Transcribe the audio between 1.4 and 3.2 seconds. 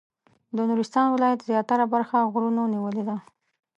زیاتره برخه غرونو نیولې ده.